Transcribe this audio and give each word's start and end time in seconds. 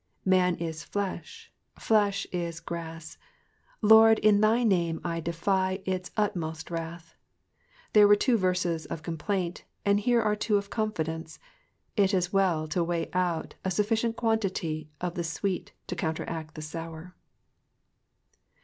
Man 0.25 0.55
is 0.55 0.83
flesh, 0.83 1.51
flesh 1.77 2.25
is 2.31 2.59
grass— 2.59 3.19
Lord, 3.83 4.17
in 4.17 4.41
thy 4.41 4.63
name 4.63 4.99
I 5.03 5.19
defy 5.19 5.83
its 5.85 6.09
utmost 6.17 6.71
wrath. 6.71 7.13
There 7.93 8.07
were 8.07 8.15
two 8.15 8.35
verses 8.35 8.87
of 8.87 9.03
complaint, 9.03 9.63
and 9.85 9.99
here 9.99 10.19
are 10.23 10.35
two 10.35 10.57
of 10.57 10.71
confidence; 10.71 11.37
it 11.95 12.15
is 12.15 12.33
well 12.33 12.67
to 12.69 12.83
weigh 12.83 13.11
out 13.13 13.53
a 13.63 13.69
sofHcient 13.69 14.15
quantity 14.15 14.89
of 14.99 15.13
the 15.13 15.23
sweet 15.23 15.71
to 15.85 15.95
counteract 15.95 16.55
the 16.55 16.63
sour. 16.63 17.13